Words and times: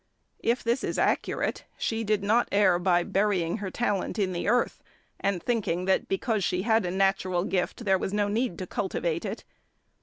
If 0.39 0.63
this 0.63 0.83
is 0.83 0.97
accurate, 0.97 1.65
she 1.77 2.03
did 2.03 2.23
not 2.23 2.49
err 2.51 2.79
by 2.79 3.03
burying 3.03 3.57
her 3.57 3.69
talent 3.69 4.17
in 4.17 4.33
the 4.33 4.47
earth, 4.47 4.81
and 5.19 5.43
thinking 5.43 5.85
that 5.85 6.07
because 6.07 6.43
she 6.43 6.63
had 6.63 6.87
a 6.87 6.89
natural 6.89 7.43
gift 7.43 7.85
there 7.85 7.99
was 7.99 8.11
no 8.11 8.27
need 8.27 8.57
to 8.57 8.65
cultivate 8.65 9.25
it. 9.25 9.43